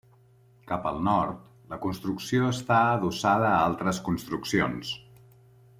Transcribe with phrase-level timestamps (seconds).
[0.69, 1.43] Cap al nord,
[1.73, 4.97] la construcció està adossada a altres construccions.